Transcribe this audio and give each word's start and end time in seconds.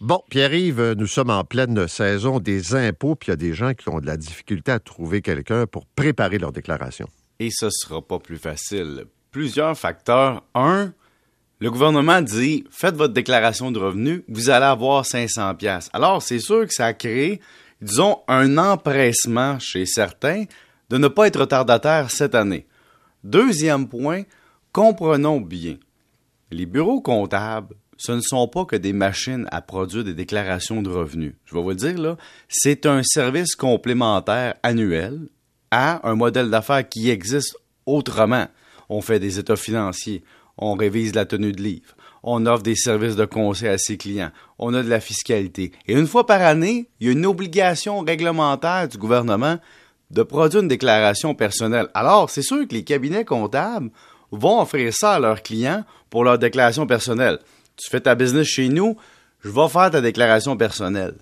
Bon, 0.00 0.22
Pierre-Yves, 0.30 0.94
nous 0.96 1.08
sommes 1.08 1.30
en 1.30 1.42
pleine 1.42 1.88
saison 1.88 2.38
des 2.38 2.76
impôts, 2.76 3.16
puis 3.16 3.26
il 3.26 3.30
y 3.30 3.32
a 3.32 3.36
des 3.36 3.52
gens 3.52 3.74
qui 3.74 3.88
ont 3.88 3.98
de 3.98 4.06
la 4.06 4.16
difficulté 4.16 4.70
à 4.70 4.78
trouver 4.78 5.22
quelqu'un 5.22 5.66
pour 5.66 5.86
préparer 5.86 6.38
leur 6.38 6.52
déclaration. 6.52 7.08
Et 7.40 7.50
ce 7.50 7.68
sera 7.68 8.00
pas 8.00 8.20
plus 8.20 8.38
facile. 8.38 9.06
Plusieurs 9.32 9.76
facteurs. 9.76 10.44
Un, 10.54 10.92
le 11.58 11.70
gouvernement 11.72 12.22
dit 12.22 12.64
faites 12.70 12.94
votre 12.94 13.12
déclaration 13.12 13.72
de 13.72 13.80
revenus, 13.80 14.22
vous 14.28 14.50
allez 14.50 14.66
avoir 14.66 15.04
500 15.04 15.56
pièces. 15.56 15.90
Alors, 15.92 16.22
c'est 16.22 16.38
sûr 16.38 16.64
que 16.64 16.72
ça 16.72 16.86
a 16.86 16.92
créé, 16.92 17.40
disons, 17.82 18.20
un 18.28 18.56
empressement 18.56 19.58
chez 19.58 19.84
certains 19.84 20.44
de 20.90 20.98
ne 20.98 21.08
pas 21.08 21.26
être 21.26 21.40
retardataire 21.40 22.12
cette 22.12 22.36
année. 22.36 22.68
Deuxième 23.24 23.88
point, 23.88 24.22
comprenons 24.70 25.40
bien. 25.40 25.76
Les 26.52 26.66
bureaux 26.66 27.00
comptables 27.00 27.74
ce 27.98 28.12
ne 28.12 28.20
sont 28.20 28.46
pas 28.46 28.64
que 28.64 28.76
des 28.76 28.92
machines 28.92 29.46
à 29.50 29.60
produire 29.60 30.04
des 30.04 30.14
déclarations 30.14 30.82
de 30.82 30.88
revenus. 30.88 31.34
Je 31.44 31.54
vais 31.54 31.60
vous 31.60 31.70
le 31.70 31.74
dire, 31.74 31.98
là, 31.98 32.16
c'est 32.48 32.86
un 32.86 33.02
service 33.02 33.56
complémentaire 33.56 34.54
annuel 34.62 35.18
à 35.72 36.08
un 36.08 36.14
modèle 36.14 36.48
d'affaires 36.48 36.88
qui 36.88 37.10
existe 37.10 37.56
autrement. 37.86 38.46
On 38.88 39.02
fait 39.02 39.18
des 39.18 39.40
états 39.40 39.56
financiers, 39.56 40.22
on 40.56 40.74
révise 40.74 41.14
la 41.14 41.26
tenue 41.26 41.52
de 41.52 41.60
livre, 41.60 41.96
on 42.22 42.46
offre 42.46 42.62
des 42.62 42.76
services 42.76 43.16
de 43.16 43.24
conseil 43.24 43.68
à 43.68 43.78
ses 43.78 43.96
clients, 43.96 44.30
on 44.60 44.72
a 44.74 44.82
de 44.82 44.88
la 44.88 45.00
fiscalité. 45.00 45.72
Et 45.86 45.94
une 45.94 46.06
fois 46.06 46.24
par 46.24 46.40
année, 46.40 46.88
il 47.00 47.06
y 47.08 47.10
a 47.10 47.12
une 47.12 47.26
obligation 47.26 48.00
réglementaire 48.00 48.88
du 48.88 48.96
gouvernement 48.96 49.58
de 50.12 50.22
produire 50.22 50.62
une 50.62 50.68
déclaration 50.68 51.34
personnelle. 51.34 51.88
Alors, 51.94 52.30
c'est 52.30 52.42
sûr 52.42 52.66
que 52.66 52.74
les 52.74 52.84
cabinets 52.84 53.24
comptables 53.24 53.90
vont 54.30 54.62
offrir 54.62 54.94
ça 54.94 55.14
à 55.14 55.20
leurs 55.20 55.42
clients 55.42 55.84
pour 56.10 56.24
leur 56.24 56.38
déclaration 56.38 56.86
personnelle 56.86 57.40
tu 57.78 57.88
fais 57.90 58.00
ta 58.00 58.14
business 58.14 58.46
chez 58.46 58.68
nous, 58.68 58.96
je 59.40 59.50
vais 59.50 59.68
faire 59.68 59.90
ta 59.90 60.00
déclaration 60.00 60.56
personnelle. 60.56 61.14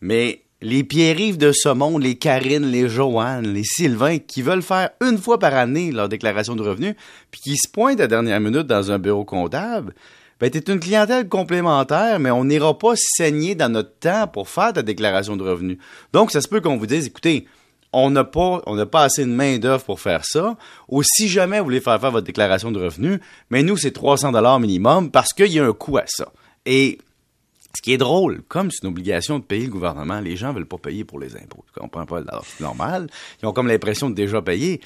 Mais 0.00 0.42
les 0.60 0.84
Pierre-Yves 0.84 1.38
de 1.38 1.52
ce 1.52 1.70
monde, 1.70 2.02
les 2.02 2.16
Karine, 2.16 2.70
les 2.70 2.88
Joanne, 2.88 3.52
les 3.52 3.64
Sylvain, 3.64 4.18
qui 4.18 4.42
veulent 4.42 4.62
faire 4.62 4.90
une 5.00 5.18
fois 5.18 5.38
par 5.38 5.54
année 5.54 5.92
leur 5.92 6.08
déclaration 6.08 6.56
de 6.56 6.62
revenus, 6.62 6.94
puis 7.30 7.40
qui 7.40 7.56
se 7.56 7.68
pointent 7.68 8.00
à 8.00 8.06
dernière 8.06 8.40
minute 8.40 8.66
dans 8.66 8.90
un 8.90 8.98
bureau 8.98 9.24
comptable, 9.24 9.94
ben, 10.38 10.50
t'es 10.50 10.72
une 10.72 10.80
clientèle 10.80 11.28
complémentaire, 11.28 12.18
mais 12.18 12.30
on 12.30 12.44
n'ira 12.44 12.76
pas 12.78 12.94
saigner 12.96 13.54
dans 13.54 13.70
notre 13.70 13.98
temps 13.98 14.26
pour 14.26 14.48
faire 14.48 14.72
ta 14.72 14.82
déclaration 14.82 15.36
de 15.36 15.44
revenus. 15.44 15.78
Donc, 16.12 16.30
ça 16.30 16.40
se 16.40 16.48
peut 16.48 16.60
qu'on 16.60 16.78
vous 16.78 16.86
dise, 16.86 17.06
écoutez, 17.06 17.46
on 17.92 18.10
n'a 18.10 18.24
pas, 18.24 18.62
pas 18.90 19.02
assez 19.02 19.24
de 19.24 19.30
main 19.30 19.58
d'œuvre 19.58 19.84
pour 19.84 20.00
faire 20.00 20.24
ça. 20.24 20.56
Ou 20.88 21.02
si 21.02 21.28
jamais 21.28 21.58
vous 21.58 21.64
voulez 21.64 21.80
faire 21.80 22.00
faire 22.00 22.10
votre 22.10 22.26
déclaration 22.26 22.70
de 22.70 22.80
revenus, 22.80 23.20
mais 23.50 23.62
nous 23.62 23.76
c'est 23.76 23.90
300 23.90 24.32
dollars 24.32 24.60
minimum 24.60 25.10
parce 25.10 25.32
qu'il 25.32 25.52
y 25.52 25.58
a 25.58 25.64
un 25.64 25.72
coût 25.72 25.98
à 25.98 26.04
ça. 26.06 26.32
Et 26.66 26.98
ce 27.76 27.82
qui 27.82 27.92
est 27.92 27.98
drôle, 27.98 28.42
comme 28.48 28.70
c'est 28.70 28.82
une 28.82 28.90
obligation 28.90 29.38
de 29.38 29.44
payer 29.44 29.66
le 29.66 29.72
gouvernement, 29.72 30.20
les 30.20 30.36
gens 30.36 30.52
veulent 30.52 30.66
pas 30.66 30.78
payer 30.78 31.04
pour 31.04 31.18
les 31.18 31.36
impôts. 31.36 31.64
Tu 31.72 31.80
comprends 31.80 32.06
pas? 32.06 32.22
c'est 32.44 32.62
normal. 32.62 33.08
Ils 33.42 33.46
ont 33.46 33.52
comme 33.52 33.68
l'impression 33.68 34.10
de 34.10 34.14
déjà 34.14 34.42
payer. 34.42 34.80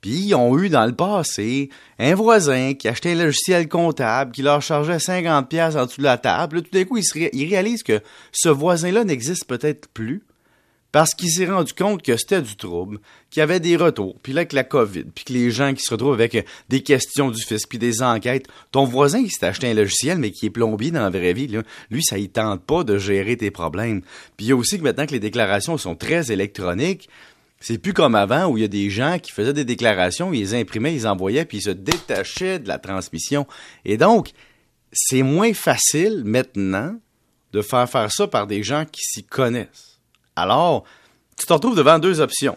Puis 0.00 0.28
ils 0.28 0.34
ont 0.34 0.58
eu 0.58 0.70
dans 0.70 0.86
le 0.86 0.94
passé 0.94 1.68
un 1.98 2.14
voisin 2.14 2.72
qui 2.72 2.88
achetait 2.88 3.12
un 3.12 3.24
logiciel 3.24 3.68
comptable 3.68 4.32
qui 4.32 4.40
leur 4.40 4.62
chargeait 4.62 4.98
50 4.98 5.48
pièces 5.50 5.76
en 5.76 5.84
dessous 5.84 6.00
de 6.00 6.06
la 6.06 6.16
table. 6.16 6.62
tout 6.62 6.70
d'un 6.72 6.84
coup, 6.84 6.96
ils 6.96 7.48
réalisent 7.48 7.82
que 7.82 8.00
ce 8.32 8.48
voisin-là 8.48 9.04
n'existe 9.04 9.44
peut-être 9.44 9.88
plus 9.88 10.22
parce 10.92 11.14
qu'il 11.14 11.30
s'est 11.30 11.46
rendu 11.46 11.72
compte 11.72 12.02
que 12.02 12.16
c'était 12.16 12.42
du 12.42 12.56
trouble, 12.56 12.98
qu'il 13.30 13.40
y 13.40 13.42
avait 13.42 13.60
des 13.60 13.76
retours, 13.76 14.18
puis 14.22 14.32
là, 14.32 14.40
avec 14.40 14.52
la 14.52 14.64
COVID, 14.64 15.04
puis 15.14 15.24
que 15.24 15.32
les 15.32 15.50
gens 15.50 15.72
qui 15.72 15.82
se 15.82 15.90
retrouvent 15.90 16.14
avec 16.14 16.34
euh, 16.34 16.42
des 16.68 16.82
questions 16.82 17.30
du 17.30 17.42
fisc, 17.42 17.68
puis 17.68 17.78
des 17.78 18.02
enquêtes. 18.02 18.46
Ton 18.72 18.84
voisin 18.84 19.22
qui 19.22 19.30
s'est 19.30 19.46
acheté 19.46 19.70
un 19.70 19.74
logiciel, 19.74 20.18
mais 20.18 20.30
qui 20.32 20.46
est 20.46 20.50
plombier 20.50 20.90
dans 20.90 21.02
la 21.02 21.10
vraie 21.10 21.32
vie, 21.32 21.48
lui, 21.90 22.02
ça 22.02 22.18
ne 22.18 22.26
tente 22.26 22.62
pas 22.64 22.82
de 22.84 22.98
gérer 22.98 23.36
tes 23.36 23.50
problèmes. 23.50 24.02
Puis 24.36 24.46
il 24.46 24.48
y 24.48 24.52
a 24.52 24.56
aussi 24.56 24.78
que 24.78 24.82
maintenant 24.82 25.06
que 25.06 25.12
les 25.12 25.20
déclarations 25.20 25.78
sont 25.78 25.94
très 25.94 26.32
électroniques, 26.32 27.08
c'est 27.60 27.78
plus 27.78 27.92
comme 27.92 28.14
avant 28.14 28.46
où 28.46 28.56
il 28.56 28.62
y 28.62 28.64
a 28.64 28.68
des 28.68 28.88
gens 28.88 29.18
qui 29.18 29.32
faisaient 29.32 29.52
des 29.52 29.66
déclarations, 29.66 30.32
ils 30.32 30.40
les 30.40 30.54
imprimaient, 30.54 30.94
ils 30.94 31.06
envoyaient, 31.06 31.44
puis 31.44 31.58
ils 31.58 31.62
se 31.62 31.70
détachaient 31.70 32.58
de 32.58 32.68
la 32.68 32.78
transmission. 32.78 33.46
Et 33.84 33.98
donc, 33.98 34.30
c'est 34.92 35.22
moins 35.22 35.52
facile 35.52 36.22
maintenant 36.24 36.98
de 37.52 37.62
faire 37.62 37.88
faire 37.88 38.10
ça 38.10 38.26
par 38.26 38.46
des 38.46 38.62
gens 38.62 38.84
qui 38.84 39.02
s'y 39.02 39.24
connaissent. 39.24 39.99
Alors, 40.36 40.84
tu 41.36 41.46
te 41.46 41.52
retrouves 41.52 41.76
devant 41.76 41.98
deux 41.98 42.20
options. 42.20 42.56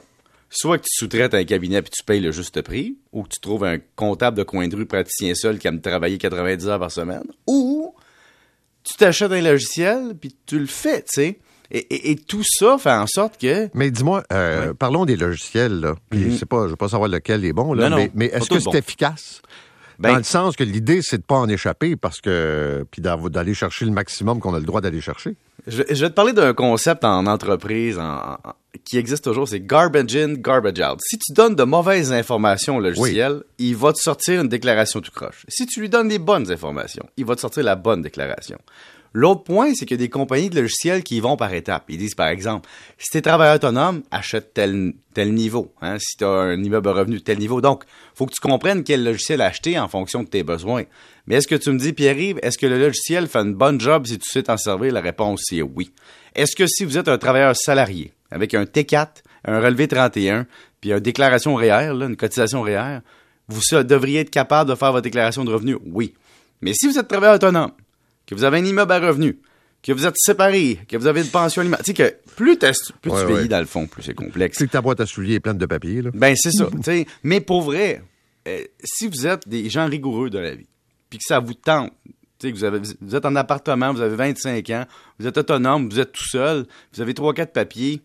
Soit 0.50 0.78
que 0.78 0.84
tu 0.84 0.96
sous-traites 0.96 1.34
un 1.34 1.44
cabinet 1.46 1.82
puis 1.82 1.92
tu 1.92 2.04
payes 2.04 2.20
le 2.20 2.32
juste 2.32 2.62
prix, 2.62 2.98
ou 3.12 3.24
que 3.24 3.30
tu 3.30 3.40
trouves 3.40 3.64
un 3.64 3.78
comptable 3.96 4.38
de 4.38 4.44
coin 4.44 4.68
de 4.68 4.76
rue 4.76 4.86
praticien 4.86 5.34
seul 5.34 5.58
qui 5.58 5.68
aime 5.68 5.82
travailler 5.82 6.18
90 6.20 6.68
heures 6.68 6.80
par 6.80 6.92
semaine, 6.92 7.24
ou 7.48 7.96
tu 8.84 8.94
t'achètes 8.96 9.32
un 9.32 9.42
logiciel 9.42 10.16
puis 10.20 10.36
tu 10.46 10.60
le 10.60 10.68
fais, 10.68 11.02
tu 11.02 11.08
sais. 11.10 11.40
Et, 11.72 12.18
tout 12.18 12.44
ça 12.46 12.78
fait 12.78 12.92
en 12.92 13.08
sorte 13.08 13.42
que. 13.42 13.68
Mais 13.74 13.90
dis-moi, 13.90 14.24
euh, 14.32 14.76
parlons 14.76 15.06
des 15.06 15.16
logiciels, 15.16 15.80
là. 15.80 15.96
Puis, 16.12 16.20
mm-hmm. 16.20 16.46
pas, 16.46 16.58
je 16.60 16.64
ne 16.66 16.70
veux 16.70 16.76
pas 16.76 16.90
savoir 16.90 17.10
lequel 17.10 17.44
est 17.46 17.54
bon, 17.54 17.74
là, 17.74 17.90
mais, 18.14 18.26
est-ce 18.28 18.48
que 18.48 18.60
c'est 18.60 18.76
efficace? 18.76 19.42
Ben 19.98 20.12
Dans 20.12 20.18
le 20.18 20.24
sens 20.24 20.56
que 20.56 20.64
l'idée, 20.64 21.02
c'est 21.02 21.18
de 21.18 21.24
pas 21.24 21.36
en 21.36 21.48
échapper 21.48 21.96
parce 21.96 22.20
que 22.20 22.86
puis 22.92 23.02
d'aller 23.02 23.54
chercher 23.54 23.86
le 23.86 23.92
maximum 23.92 24.40
qu'on 24.40 24.54
a 24.54 24.60
le 24.60 24.66
droit 24.66 24.82
d'aller 24.82 25.02
chercher. 25.02 25.36
Je, 25.66 25.82
vais 25.82 26.10
te 26.10 26.14
parler 26.14 26.34
d'un 26.34 26.54
concept 26.54 27.06
en 27.06 27.26
entreprise 27.26 28.00
qui 28.84 28.98
existe 28.98 29.24
toujours, 29.24 29.48
c'est 29.48 29.62
garbage 29.62 30.16
in, 30.16 30.34
garbage 30.34 30.80
out. 30.80 31.00
Si 31.02 31.18
tu 31.18 31.32
donnes 31.34 31.56
de 31.56 31.64
mauvaises 31.64 32.12
informations 32.12 32.78
au 32.78 32.80
logiciel, 32.82 33.44
il 33.60 33.76
va 33.76 33.94
te 33.94 34.00
sortir 34.00 34.42
une 34.42 34.50
déclaration 34.50 35.00
tout 35.00 35.12
croche. 35.12 35.46
Si 35.48 35.66
tu 35.66 35.80
lui 35.80 35.90
donnes 35.90 36.10
des 36.10 36.20
bonnes 36.20 36.52
informations, 36.52 37.08
il 37.18 37.26
va 37.26 37.36
te 37.36 37.42
sortir 37.42 37.64
la 37.64 37.76
bonne 37.76 38.02
déclaration. 38.02 38.58
L'autre 39.16 39.44
point, 39.44 39.74
c'est 39.76 39.86
qu'il 39.86 40.00
y 40.00 40.02
a 40.02 40.06
des 40.06 40.10
compagnies 40.10 40.50
de 40.50 40.60
logiciels 40.60 41.04
qui 41.04 41.18
y 41.18 41.20
vont 41.20 41.38
par 41.38 41.54
étapes. 41.54 41.86
Ils 41.90 42.00
disent, 42.00 42.16
par 42.16 42.30
exemple, 42.30 42.68
si 42.98 43.12
tu 43.12 43.18
es 43.20 43.22
travailleur 43.22 43.56
autonome, 43.56 44.02
achète 44.10 44.56
tel, 44.56 44.94
tel 45.14 45.34
niveau. 45.36 45.72
Hein, 45.82 45.98
si 46.00 46.18
tu 46.18 46.24
as 46.24 46.30
un 46.30 46.64
immeuble 46.64 46.90
revenu 46.90 47.22
tel 47.22 47.38
niveau. 47.38 47.62
Donc, 47.62 47.84
faut 48.16 48.26
que 48.26 48.34
tu 48.34 48.42
comprennes 48.42 48.84
quel 48.84 49.04
logiciel 49.04 49.42
acheter 49.42 49.78
en 49.78 49.88
fonction 49.88 50.24
de 50.24 50.30
tes 50.30 50.42
besoins. 50.42 50.86
Mais 51.28 51.36
est-ce 51.36 51.48
que 51.48 51.56
tu 51.56 51.72
me 51.72 51.78
dis, 51.78 51.94
Pierre-Yves, 51.94 52.40
est-ce 52.42 52.58
que 52.58 52.66
le 52.66 52.80
logiciel 52.80 53.28
fait 53.28 53.40
une 53.40 53.54
bonne 53.54 53.80
job 53.80 54.08
si 54.08 54.18
tu 54.18 54.28
sais 54.28 54.44
t'en 54.44 54.58
servir? 54.58 54.92
La 54.92 55.02
réponse 55.02 55.52
est 55.52 55.62
oui. 55.62 55.92
Est-ce 56.34 56.56
que 56.56 56.66
si 56.66 56.84
vous 56.84 56.98
êtes 56.98 57.08
un 57.08 57.20
travailleur 57.20 57.56
salarié 57.56 58.14
avec 58.32 58.56
un 58.56 58.64
T4, 58.64 59.08
un 59.46 59.62
relevé 59.62 59.88
31, 59.88 60.48
puis 60.82 60.92
une 60.92 61.00
déclaration 61.00 61.54
REER, 61.54 61.92
une 61.92 62.16
cotisation 62.16 62.64
REER, 62.64 63.00
vous 63.48 63.62
devriez 63.84 64.22
être 64.22 64.32
capable 64.32 64.72
de 64.72 64.76
faire 64.76 64.92
votre 64.92 65.04
déclaration 65.04 65.46
de 65.46 65.52
revenus? 65.52 65.78
Oui. 65.86 66.16
Mais 66.62 66.74
si 66.74 66.88
vous 66.88 66.98
êtes 66.98 67.08
travailleur 67.08 67.36
autonome, 67.36 67.72
que 68.26 68.36
vous 68.36 68.44
avez 68.44 68.60
un 68.60 68.66
immeuble 68.66 68.92
à 68.92 69.00
revenus, 69.00 69.36
que 69.82 69.92
vous 69.92 70.06
êtes 70.06 70.16
séparé, 70.18 70.80
que 70.88 70.98
vous 70.98 71.08
avez 71.08 71.22
une 71.22 71.30
pension 71.30 71.62
alimentaire. 71.62 71.86
Tu 71.86 71.92
sais 71.92 71.94
que 71.94 72.16
plus, 72.36 72.58
plus 72.58 73.12
tu 73.12 73.28
vieillis 73.28 73.50
dans 73.50 73.60
le 73.60 73.66
fond, 73.66 73.88
plus 73.88 74.04
c'est 74.04 74.14
complexe. 74.14 74.58
C'est 74.58 74.68
que 74.68 74.72
ta 74.72 74.82
boîte 74.82 75.02
à 75.02 75.06
souliers 75.06 75.36
est 75.36 75.40
pleine 75.40 75.58
de 75.58 75.66
papier. 75.66 76.02
Là. 76.02 76.12
Ben, 76.14 76.36
c'est 76.36 76.52
ça. 76.52 76.70
mais 77.24 77.42
pour 77.42 77.62
vrai, 77.62 78.02
euh, 78.48 78.64
si 78.84 79.08
vous 79.08 79.28
êtes 79.28 79.48
des 79.48 79.70
gens 79.70 79.88
rigoureux 79.88 80.30
de 80.30 80.40
la 80.40 80.56
vie, 80.56 80.68
puis 81.10 81.20
que 81.20 81.26
ça 81.28 81.40
vous 81.40 81.54
tente, 81.54 81.92
que 82.42 82.50
vous, 82.50 82.64
avez, 82.64 82.80
vous 83.02 83.16
êtes 83.16 83.26
en 83.26 83.36
appartement, 83.36 83.94
vous 83.94 84.02
avez 84.02 84.16
25 84.16 84.70
ans, 84.72 84.86
vous 85.20 85.28
êtes 85.28 85.38
autonome, 85.38 85.90
vous 85.90 86.00
êtes 86.00 86.12
tout 86.12 86.28
seul, 86.28 86.66
vous 86.94 87.02
avez 87.02 87.14
3-4 87.14 87.48
papiers, 87.48 88.02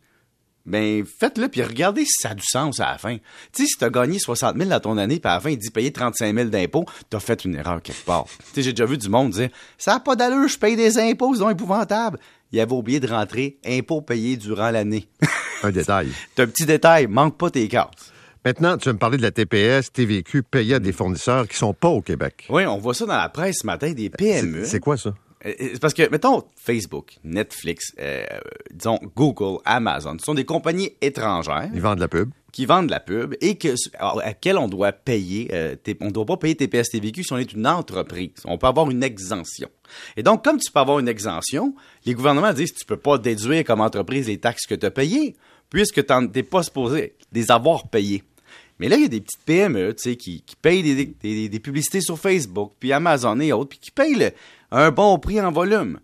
ben 0.69 1.05
faites-le, 1.05 1.49
puis 1.49 1.62
regardez 1.62 2.05
si 2.05 2.23
ça 2.23 2.31
a 2.31 2.34
du 2.34 2.45
sens 2.45 2.79
à 2.81 2.93
la 2.93 2.99
fin. 2.99 3.17
Tu 3.17 3.23
sais, 3.53 3.67
si 3.67 3.77
tu 3.79 3.84
as 3.84 3.91
gagné 3.91 4.19
60 4.19 4.56
000 4.56 4.69
dans 4.69 4.81
ton 4.81 4.99
année, 4.99 5.19
puis 5.19 5.31
à 5.31 5.34
la 5.34 5.41
fin, 5.41 5.51
il 5.51 5.59
dit 5.59 5.71
payer 5.71 5.93
35 5.93 6.34
000 6.34 6.49
d'impôts, 6.49 6.84
tu 7.11 7.17
as 7.17 7.21
fait 7.21 7.45
une 7.45 7.56
erreur 7.56 7.83
quelque 7.83 8.05
part. 8.05 8.27
tu 8.39 8.45
sais, 8.55 8.62
j'ai 8.62 8.73
déjà 8.73 8.87
vu 8.87 8.99
du 8.99 9.09
monde 9.09 9.31
dire 9.31 9.49
Ça 9.78 9.95
n'a 9.95 10.01
pas 10.01 10.15
d'allure, 10.15 10.49
je 10.49 10.59
paye 10.59 10.77
des 10.77 10.99
impôts, 10.99 11.34
c'est 11.34 11.51
épouvantable. 11.51 12.19
Il 12.53 12.61
avait 12.61 12.73
oublié 12.73 13.01
de 13.01 13.09
rentrer 13.09 13.59
impôts 13.67 14.01
payés 14.01 14.37
durant 14.37 14.71
l'année. 14.71 15.09
un 15.62 15.71
détail. 15.71 16.09
C'est 16.37 16.43
un 16.43 16.47
petit 16.47 16.67
détail, 16.67 17.07
manque 17.07 17.37
pas 17.37 17.51
tes 17.51 17.67
cartes. 17.69 18.12
Maintenant, 18.45 18.78
tu 18.78 18.89
vas 18.89 18.93
me 18.95 18.99
parler 18.99 19.19
de 19.19 19.23
la 19.23 19.31
TPS, 19.31 19.93
TVQ 19.93 20.45
payée 20.45 20.75
à 20.75 20.78
des 20.78 20.93
fournisseurs 20.93 21.47
qui 21.49 21.57
sont 21.57 21.75
pas 21.75 21.89
au 21.89 22.01
Québec. 22.01 22.47
Oui, 22.49 22.65
on 22.67 22.78
voit 22.78 22.95
ça 22.95 23.05
dans 23.05 23.17
la 23.17 23.28
presse 23.28 23.59
ce 23.62 23.67
matin, 23.67 23.93
des 23.93 24.09
PME. 24.09 24.65
C'est 24.65 24.81
quoi 24.81 24.97
ça? 24.97 25.12
Euh, 25.47 25.53
euh, 25.60 25.76
parce 25.81 25.94
que, 25.94 26.09
mettons, 26.10 26.44
Facebook, 26.56 27.19
Netflix, 27.25 27.93
euh, 28.00 28.25
disons 28.72 28.98
Google, 29.15 29.60
Amazon, 29.65 30.16
ce 30.18 30.24
sont 30.24 30.34
des 30.34 30.45
compagnies 30.45 30.92
étrangères. 31.01 31.71
Ils 31.72 31.80
vendent 31.80 31.97
de 31.97 32.03
la 32.03 32.09
pub. 32.09 32.30
Qui 32.51 32.66
vendent 32.66 32.86
de 32.86 32.91
la 32.91 33.01
pub 33.01 33.34
et 33.41 33.57
que, 33.57 33.74
à 33.98 34.33
quel 34.33 34.57
on 34.57 34.68
doit 34.68 34.91
payer, 34.92 35.51
on 36.01 36.07
ne 36.07 36.10
doit 36.10 36.27
pas 36.27 36.39
payer 36.39 36.57
TPS 36.57 36.89
TVQ 36.89 37.22
si 37.22 37.33
on 37.33 37.36
est 37.36 37.53
une 37.53 37.66
entreprise. 37.66 38.30
On 38.47 38.57
peut 38.57 38.66
avoir 38.66 38.91
une 38.91 39.03
exemption. 39.03 39.68
Et 40.16 40.22
donc, 40.22 40.45
comme 40.45 40.59
tu 40.59 40.72
peux 40.72 40.80
avoir 40.80 40.98
une 40.98 41.09
exemption, 41.09 41.74
les 42.07 42.15
gouvernements 42.15 42.53
disent 42.54 42.72
que 42.72 42.78
tu 42.78 42.84
ne 42.84 42.97
peux 42.97 43.01
pas 43.01 43.18
déduire 43.18 43.65
comme 43.65 43.83
entreprise 43.83 44.28
les 44.28 44.39
taxes 44.39 44.66
que 44.66 44.74
tu 44.74 44.86
as 44.86 44.91
payées, 44.91 45.36
puisque 45.68 46.04
tu 46.04 46.13
n'es 46.34 46.42
pas 46.42 46.63
supposé 46.63 47.15
les 47.33 47.51
avoir 47.51 47.89
payées. 47.89 48.24
Mais 48.78 48.89
là, 48.89 48.97
il 48.97 49.03
y 49.03 49.07
a 49.07 49.09
des 49.09 49.21
petites 49.21 49.45
PME 49.45 49.92
qui, 49.92 50.16
qui 50.16 50.57
payent 50.60 50.83
des, 50.83 51.48
des, 51.48 51.60
publicités 51.60 52.01
sur 52.01 52.19
Facebook, 52.19 52.72
puis 52.78 52.92
Amazon 52.92 53.39
et 53.41 53.53
autres, 53.53 53.71
puis 53.71 53.78
qui 53.78 53.91
payent 53.91 54.15
le, 54.15 54.30
un 54.71 54.91
bon 54.91 55.19
prix 55.19 55.41
en 55.41 55.51
volume 55.51 55.98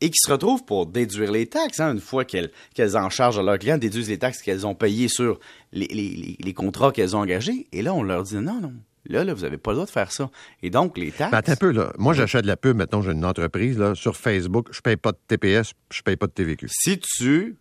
et 0.00 0.10
qui 0.10 0.18
se 0.18 0.30
retrouvent 0.30 0.64
pour 0.64 0.86
déduire 0.86 1.32
les 1.32 1.46
taxes. 1.46 1.80
Hein, 1.80 1.92
une 1.92 2.00
fois 2.00 2.24
qu'elles 2.24 2.50
en 2.94 3.10
chargent 3.10 3.38
à 3.38 3.42
leurs 3.42 3.58
clients, 3.58 3.78
déduisent 3.78 4.08
les 4.08 4.18
taxes 4.18 4.42
qu'elles 4.42 4.66
ont 4.66 4.74
payées 4.74 5.08
sur 5.08 5.40
les, 5.72 6.54
contrats 6.54 6.92
qu'elles 6.92 7.16
ont 7.16 7.20
engagés. 7.20 7.66
Et 7.72 7.82
là, 7.82 7.94
on 7.94 8.02
leur 8.02 8.22
dit 8.22 8.36
non, 8.36 8.60
non, 8.60 8.72
Là, 9.06 9.24
là, 9.24 9.32
vous 9.32 9.42
n'avez 9.42 9.56
pas 9.56 9.70
le 9.70 9.76
droit 9.76 9.86
de 9.86 9.90
faire 9.90 10.12
ça. 10.12 10.30
Et 10.62 10.68
donc, 10.68 10.98
les 10.98 11.10
taxes. 11.10 11.30
Ben, 11.30 11.38
attends 11.38 11.52
un 11.52 11.56
peu, 11.56 11.70
là. 11.70 11.92
Moi, 11.96 12.12
j'achète 12.12 12.42
de 12.42 12.46
la 12.46 12.58
pub, 12.58 12.76
maintenant, 12.76 13.00
j'ai 13.00 13.12
une 13.12 13.24
entreprise, 13.24 13.78
là, 13.78 13.94
sur 13.94 14.16
Facebook, 14.16 14.68
je 14.70 14.82
paye 14.82 14.96
pas 14.96 15.12
de 15.12 15.18
TPS, 15.28 15.72
je 15.90 16.02
paye 16.02 16.16
pas 16.16 16.26
de 16.26 16.32
TVQ. 16.32 16.68
Si 16.68 16.98
tu 16.98 17.56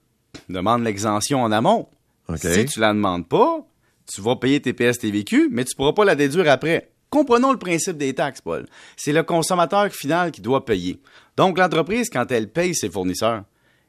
demandes 0.50 0.84
l'exemption 0.84 1.42
en 1.42 1.52
amont, 1.54 1.88
si 2.36 2.66
tu 2.66 2.82
la 2.82 2.94
demandes 2.94 3.30
pas, 3.30 3.66
tu 4.12 4.22
vas 4.22 4.36
payer 4.36 4.62
TPS, 4.62 5.00
TVQ, 5.00 5.50
mais 5.52 5.66
tu 5.66 5.76
pourras 5.76 5.94
pas 5.94 6.06
la 6.06 6.16
déduire 6.16 6.50
après. 6.50 6.90
Comprenons 7.10 7.52
le 7.52 7.58
principe 7.58 7.98
des 7.98 8.14
taxes, 8.14 8.42
Paul. 8.42 8.66
C'est 8.96 9.14
le 9.14 9.24
consommateur 9.24 9.90
final 9.92 10.32
qui 10.32 10.42
doit 10.42 10.66
payer. 10.66 11.00
Donc, 11.38 11.58
l'entreprise, 11.58 12.10
quand 12.10 12.32
elle 12.32 12.50
paye 12.50 12.76
ses 12.76 12.90
fournisseurs, 12.90 13.44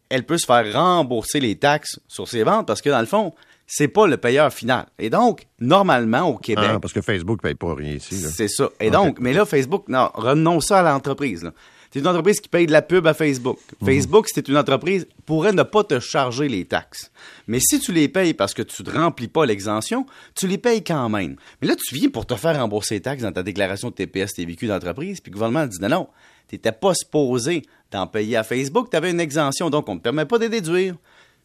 elle 0.08 0.24
peut 0.24 0.38
se 0.38 0.46
faire 0.46 0.72
rembourser 0.72 1.40
les 1.40 1.56
taxes 1.56 1.98
sur 2.06 2.28
ses 2.28 2.44
ventes 2.44 2.66
parce 2.66 2.80
que, 2.80 2.90
dans 2.90 3.00
le 3.00 3.06
fond, 3.06 3.34
c'est 3.66 3.88
pas 3.88 4.06
le 4.06 4.16
payeur 4.16 4.52
final. 4.52 4.86
Et 4.98 5.10
donc, 5.10 5.46
normalement, 5.60 6.28
au 6.28 6.38
Québec. 6.38 6.64
Ah, 6.66 6.80
parce 6.80 6.92
que 6.92 7.02
Facebook 7.02 7.42
paye 7.42 7.54
pas 7.54 7.74
rien 7.74 7.94
ici. 7.94 8.16
C'est 8.16 8.48
ça. 8.48 8.70
Et 8.80 8.90
donc, 8.90 9.18
mais 9.20 9.32
là, 9.32 9.44
Facebook, 9.44 9.84
non, 9.88 10.10
renonce 10.14 10.66
ça 10.66 10.80
à 10.80 10.82
l'entreprise. 10.82 11.50
C'est 11.90 12.00
une 12.00 12.06
entreprise 12.06 12.40
qui 12.40 12.48
paye 12.48 12.66
de 12.66 12.72
la 12.72 12.82
pub 12.82 13.06
à 13.06 13.14
Facebook. 13.14 13.58
Mhm. 13.80 13.88
Facebook, 13.88 14.26
c'est 14.32 14.48
une 14.48 14.56
entreprise, 14.56 15.06
pourrait 15.24 15.52
ne 15.52 15.62
pas 15.62 15.84
te 15.84 16.00
charger 16.00 16.48
les 16.48 16.64
taxes. 16.64 17.10
Mais 17.46 17.60
si 17.60 17.80
tu 17.80 17.92
les 17.92 18.08
payes 18.08 18.34
parce 18.34 18.54
que 18.54 18.62
tu 18.62 18.82
ne 18.82 18.90
remplis 18.90 19.28
pas 19.28 19.46
l'exemption, 19.46 20.06
tu 20.34 20.46
les 20.46 20.58
payes 20.58 20.84
quand 20.84 21.08
même. 21.08 21.36
Mais 21.60 21.68
là, 21.68 21.74
tu 21.76 21.94
viens 21.94 22.08
pour 22.10 22.26
te 22.26 22.34
faire 22.34 22.58
rembourser 22.58 22.96
les 22.96 23.00
taxes 23.00 23.22
dans 23.22 23.32
ta 23.32 23.42
déclaration 23.42 23.88
de 23.88 23.94
TPS, 23.94 24.34
TVQ 24.34 24.66
d'entreprise, 24.66 25.20
puis 25.20 25.30
le 25.30 25.34
gouvernement 25.34 25.66
dit 25.66 25.78
non, 25.80 25.88
non, 25.88 26.08
tu 26.48 26.54
n'étais 26.54 26.72
pas 26.72 26.94
supposé 26.94 27.62
d'en 27.90 28.06
payer 28.06 28.36
à 28.36 28.44
Facebook, 28.44 28.90
tu 28.90 28.96
avais 28.96 29.10
une 29.10 29.20
exemption, 29.20 29.70
donc 29.70 29.88
on 29.88 29.94
ne 29.94 29.98
te 29.98 30.04
permet 30.04 30.26
pas 30.26 30.38
de 30.38 30.46
déduire. 30.46 30.94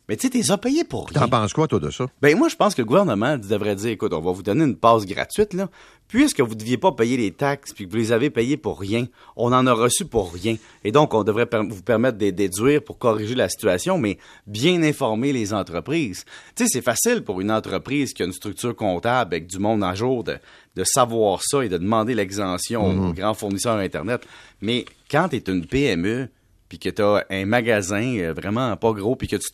Mais 0.10 0.18
tu 0.18 0.28
sais, 0.28 0.30
t'es 0.30 0.52
as 0.52 0.58
payé 0.58 0.84
pour 0.84 1.08
rien. 1.08 1.22
T'en 1.22 1.30
penses 1.30 1.54
quoi, 1.54 1.68
toi, 1.68 1.80
de 1.80 1.90
ça? 1.90 2.08
Ben, 2.22 2.38
moi, 2.38 2.50
je 2.50 2.58
pense 2.58 2.76
que 2.76 2.82
le 2.82 2.86
gouvernement 2.86 3.38
devrait 3.38 3.76
dire, 3.76 3.92
écoute, 3.92 4.12
on 4.14 4.20
va 4.20 4.32
vous 4.32 4.44
donner 4.44 4.66
une 4.66 4.76
passe 4.76 5.06
gratuite, 5.06 5.54
là. 5.54 5.70
Puisque 6.10 6.42
vous 6.42 6.54
ne 6.54 6.60
deviez 6.60 6.78
pas 6.78 6.92
payer 6.92 7.16
les 7.16 7.32
taxes 7.32 7.74
puis 7.74 7.86
que 7.86 7.92
vous 7.92 7.98
les 7.98 8.12
avez 8.12 8.30
payées 8.30 8.58
pour 8.58 8.80
rien, 8.80 9.08
on 9.38 9.54
en 9.54 9.66
a 9.66 9.74
reçu 9.74 10.06
pour 10.06 10.34
rien. 10.34 10.58
Et 10.84 10.92
donc, 10.92 11.14
on 11.14 11.24
devrait 11.24 11.48
vous 11.70 11.82
permettre 11.82 12.18
de 12.18 12.30
déduire 12.30 12.84
pour 12.84 12.98
corriger 12.98 13.34
la 13.34 13.48
situation, 13.48 13.98
mais 13.98 14.18
bien 14.46 14.84
informer 14.84 15.32
les 15.32 15.54
entreprises. 15.54 16.26
Tu 16.56 16.66
sais, 16.66 16.70
c'est 16.70 16.82
facile 16.82 17.24
pour 17.24 17.40
une 17.40 17.50
entreprise 17.50 18.14
qui 18.14 18.22
a 18.22 18.26
une 18.26 18.34
structure 18.34 18.76
comptable 18.76 19.34
avec 19.34 19.48
du 19.48 19.58
monde 19.58 19.84
à 19.84 19.96
jour 19.96 20.24
de, 20.24 20.38
savoir 20.84 21.42
ça 21.42 21.64
et 21.64 21.70
de 21.70 21.78
demander 21.78 22.14
l'exemption 22.14 22.86
aux 22.86 22.92
mhm. 22.92 23.14
grands 23.14 23.34
fournisseurs 23.34 23.78
Internet. 23.78 24.28
Mais 24.62 24.86
quand 25.10 25.30
tu 25.30 25.38
es 25.38 25.44
une 25.48 25.66
PME, 25.66 26.28
puis 26.68 26.78
que 26.78 26.90
tu 26.90 27.02
as 27.02 27.26
un 27.30 27.46
magasin 27.46 28.18
euh, 28.18 28.34
vraiment 28.34 28.76
pas 28.78 28.92
gros, 28.92 29.16
puis 29.16 29.28
que 29.28 29.36
tu 29.38 29.48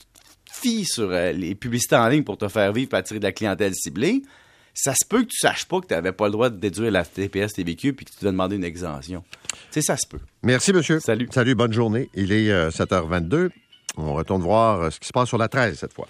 fie 0.51 0.85
sur 0.85 1.09
euh, 1.11 1.31
les 1.31 1.55
publicités 1.55 1.95
en 1.95 2.07
ligne 2.07 2.23
pour 2.23 2.37
te 2.37 2.47
faire 2.47 2.71
vivre 2.73 2.93
et 2.93 2.97
attirer 2.97 3.19
de 3.19 3.25
la 3.25 3.31
clientèle 3.31 3.73
ciblée, 3.75 4.21
ça 4.73 4.93
se 4.93 5.05
peut 5.07 5.21
que 5.23 5.27
tu 5.27 5.37
saches 5.37 5.65
pas 5.65 5.81
que 5.81 5.87
tu 5.87 5.93
n'avais 5.93 6.11
pas 6.11 6.25
le 6.25 6.31
droit 6.31 6.49
de 6.49 6.57
déduire 6.57 6.91
la 6.91 7.03
TPS 7.03 7.53
TVQ 7.53 7.93
puis 7.93 8.05
que 8.05 8.11
tu 8.11 8.17
dois 8.21 8.31
demander 8.31 8.55
une 8.55 8.63
exemption. 8.63 9.23
Tu 9.51 9.57
sais, 9.71 9.81
ça 9.81 9.97
se 9.97 10.07
peut. 10.07 10.19
Merci, 10.43 10.71
monsieur. 10.73 10.99
Salut. 10.99 11.27
Salut, 11.31 11.55
bonne 11.55 11.73
journée. 11.73 12.09
Il 12.13 12.31
est 12.31 12.49
7h22. 12.69 13.33
Euh, 13.35 13.49
On 13.97 14.13
retourne 14.13 14.41
voir 14.41 14.81
euh, 14.81 14.89
ce 14.89 14.99
qui 14.99 15.07
se 15.07 15.13
passe 15.13 15.27
sur 15.27 15.37
la 15.37 15.47
13 15.47 15.77
cette 15.77 15.93
fois. 15.93 16.07